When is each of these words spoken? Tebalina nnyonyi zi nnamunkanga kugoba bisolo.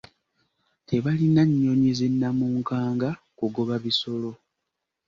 Tebalina 0.87 1.41
nnyonyi 1.49 1.91
zi 1.97 2.07
nnamunkanga 2.11 3.09
kugoba 3.37 3.73
bisolo. 3.83 4.31